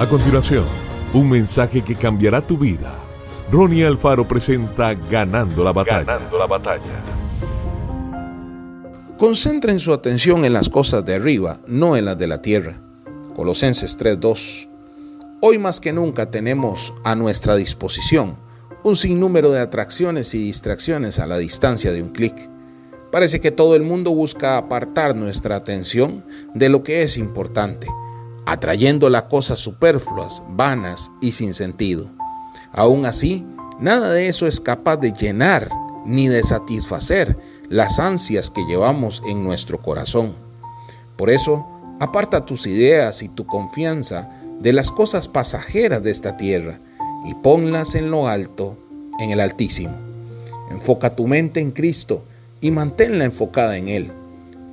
A 0.00 0.08
continuación, 0.08 0.64
un 1.12 1.28
mensaje 1.28 1.82
que 1.82 1.94
cambiará 1.94 2.40
tu 2.40 2.56
vida. 2.56 2.98
Ronnie 3.52 3.84
Alfaro 3.84 4.26
presenta 4.26 4.94
Ganando 4.94 5.62
la 5.62 5.74
batalla. 5.74 6.04
Ganando 6.04 6.38
la 6.38 6.46
batalla. 6.46 7.02
Concentren 9.18 9.78
su 9.78 9.92
atención 9.92 10.46
en 10.46 10.54
las 10.54 10.70
cosas 10.70 11.04
de 11.04 11.16
arriba, 11.16 11.60
no 11.66 11.98
en 11.98 12.06
las 12.06 12.16
de 12.16 12.28
la 12.28 12.40
tierra. 12.40 12.80
Colosenses 13.36 13.98
3:2. 13.98 14.70
Hoy 15.42 15.58
más 15.58 15.80
que 15.80 15.92
nunca 15.92 16.30
tenemos 16.30 16.94
a 17.04 17.14
nuestra 17.14 17.54
disposición 17.54 18.38
un 18.82 18.96
sinnúmero 18.96 19.50
de 19.50 19.60
atracciones 19.60 20.34
y 20.34 20.38
distracciones 20.38 21.18
a 21.18 21.26
la 21.26 21.36
distancia 21.36 21.92
de 21.92 22.02
un 22.02 22.08
clic. 22.08 22.48
Parece 23.12 23.38
que 23.38 23.50
todo 23.50 23.76
el 23.76 23.82
mundo 23.82 24.12
busca 24.12 24.56
apartar 24.56 25.14
nuestra 25.14 25.56
atención 25.56 26.24
de 26.54 26.70
lo 26.70 26.82
que 26.82 27.02
es 27.02 27.18
importante 27.18 27.86
atrayendo 28.50 29.08
las 29.10 29.24
cosas 29.24 29.60
superfluas, 29.60 30.42
vanas 30.48 31.08
y 31.20 31.30
sin 31.30 31.54
sentido. 31.54 32.10
Aún 32.72 33.06
así, 33.06 33.46
nada 33.78 34.12
de 34.12 34.26
eso 34.26 34.48
es 34.48 34.60
capaz 34.60 34.96
de 34.96 35.12
llenar 35.12 35.68
ni 36.04 36.26
de 36.26 36.42
satisfacer 36.42 37.38
las 37.68 38.00
ansias 38.00 38.50
que 38.50 38.64
llevamos 38.66 39.22
en 39.28 39.44
nuestro 39.44 39.80
corazón. 39.80 40.34
Por 41.16 41.30
eso, 41.30 41.64
aparta 42.00 42.44
tus 42.44 42.66
ideas 42.66 43.22
y 43.22 43.28
tu 43.28 43.46
confianza 43.46 44.28
de 44.58 44.72
las 44.72 44.90
cosas 44.90 45.28
pasajeras 45.28 46.02
de 46.02 46.10
esta 46.10 46.36
tierra 46.36 46.80
y 47.24 47.34
ponlas 47.34 47.94
en 47.94 48.10
lo 48.10 48.26
alto, 48.26 48.76
en 49.20 49.30
el 49.30 49.38
Altísimo. 49.38 49.96
Enfoca 50.72 51.14
tu 51.14 51.28
mente 51.28 51.60
en 51.60 51.70
Cristo 51.70 52.24
y 52.60 52.72
manténla 52.72 53.26
enfocada 53.26 53.76
en 53.76 53.88
Él. 53.88 54.10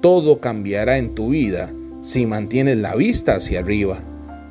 Todo 0.00 0.40
cambiará 0.40 0.96
en 0.96 1.14
tu 1.14 1.28
vida 1.28 1.70
si 2.00 2.26
mantienes 2.26 2.76
la 2.76 2.94
vista 2.94 3.36
hacia 3.36 3.60
arriba. 3.60 3.98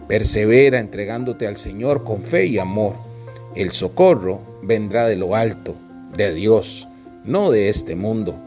Persevera 0.07 0.79
entregándote 0.79 1.47
al 1.47 1.57
Señor 1.57 2.03
con 2.03 2.23
fe 2.23 2.45
y 2.45 2.59
amor. 2.59 2.95
El 3.55 3.71
socorro 3.71 4.41
vendrá 4.61 5.07
de 5.07 5.15
lo 5.15 5.35
alto, 5.35 5.75
de 6.15 6.33
Dios, 6.33 6.87
no 7.23 7.51
de 7.51 7.69
este 7.69 7.95
mundo. 7.95 8.37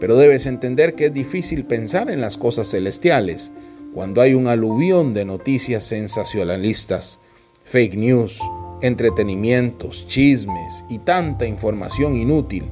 Pero 0.00 0.16
debes 0.16 0.46
entender 0.46 0.94
que 0.94 1.06
es 1.06 1.14
difícil 1.14 1.64
pensar 1.64 2.10
en 2.10 2.20
las 2.20 2.38
cosas 2.38 2.70
celestiales 2.70 3.50
cuando 3.92 4.20
hay 4.20 4.34
un 4.34 4.46
aluvión 4.46 5.12
de 5.12 5.24
noticias 5.24 5.84
sensacionalistas, 5.84 7.18
fake 7.64 7.96
news, 7.96 8.40
entretenimientos, 8.80 10.06
chismes 10.06 10.84
y 10.88 11.00
tanta 11.00 11.46
información 11.46 12.16
inútil 12.16 12.64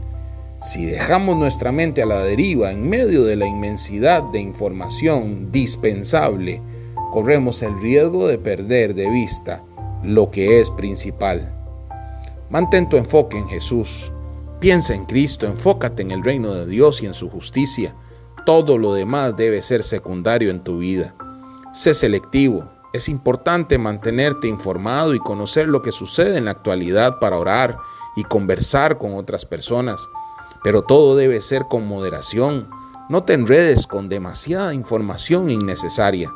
si 0.61 0.87
dejamos 0.87 1.37
nuestra 1.37 1.71
mente 1.71 2.03
a 2.03 2.07
la 2.07 2.21
deriva 2.21 2.71
en 2.71 2.89
medio 2.89 3.25
de 3.25 3.37
la 3.37 3.47
inmensidad 3.47 4.23
de 4.23 4.41
información 4.41 5.53
dispensable, 5.53 6.63
corremos 7.13 7.63
el 7.63 7.79
riesgo 7.79 8.27
de 8.27 8.39
perder 8.39 8.95
de 8.95 9.11
vista 9.11 9.63
lo 10.03 10.31
que 10.31 10.61
es 10.61 10.71
principal. 10.71 11.53
Mantén 12.49 12.89
tu 12.89 12.97
enfoque 12.97 13.37
en 13.37 13.49
Jesús. 13.49 14.11
Piensa 14.59 14.95
en 14.95 15.05
Cristo, 15.05 15.47
enfócate 15.47 16.03
en 16.03 16.11
el 16.11 16.25
reino 16.25 16.55
de 16.55 16.67
Dios 16.67 17.03
y 17.03 17.07
en 17.07 17.15
su 17.15 17.29
justicia. 17.29 17.95
Todo 18.47 18.79
lo 18.79 18.95
demás 18.95 19.37
debe 19.37 19.61
ser 19.61 19.83
secundario 19.83 20.51
en 20.51 20.65
tu 20.65 20.79
vida. 20.79 21.15
Sé 21.75 21.93
selectivo. 21.93 22.65
Es 22.95 23.11
importante 23.11 23.77
mantenerte 23.77 24.49
informado 24.49 25.15
y 25.15 25.19
conocer 25.19 25.69
lo 25.69 25.83
que 25.83 25.93
sucede 25.93 26.39
en 26.39 26.47
la 26.47 26.53
actualidad 26.53 27.19
para 27.21 27.37
orar 27.37 27.77
y 28.17 28.25
conversar 28.25 28.97
con 28.97 29.15
otras 29.17 29.45
personas 29.45 30.09
pero 30.63 30.83
todo 30.83 31.17
debe 31.17 31.41
ser 31.41 31.65
con 31.69 31.87
moderación. 31.87 32.69
No 33.09 33.25
te 33.25 33.35
enredes 33.35 33.87
con 33.87 34.09
demasiada 34.09 34.75
información 34.75 35.51
innecesaria. 35.51 36.31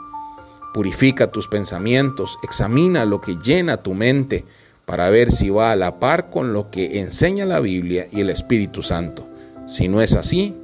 Purifica 0.72 1.30
tus 1.30 1.48
pensamientos, 1.48 2.38
examina 2.42 3.04
lo 3.04 3.20
que 3.20 3.36
llena 3.36 3.78
tu 3.78 3.94
mente 3.94 4.44
para 4.86 5.10
ver 5.10 5.30
si 5.30 5.50
va 5.50 5.72
a 5.72 5.76
la 5.76 5.98
par 5.98 6.30
con 6.30 6.52
lo 6.52 6.70
que 6.70 7.00
enseña 7.00 7.44
la 7.44 7.60
Biblia 7.60 8.08
y 8.10 8.20
el 8.20 8.30
Espíritu 8.30 8.82
Santo. 8.82 9.26
Si 9.66 9.88
no 9.88 10.00
es 10.00 10.14
así, 10.14 10.54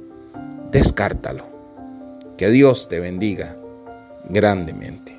descártalo. 0.71 1.45
Que 2.37 2.49
Dios 2.49 2.87
te 2.89 2.99
bendiga 2.99 3.55
grandemente. 4.29 5.17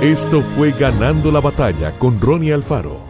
Esto 0.00 0.42
fue 0.42 0.72
Ganando 0.72 1.30
la 1.30 1.40
Batalla 1.40 1.92
con 1.98 2.20
Ronnie 2.20 2.52
Alfaro. 2.52 3.09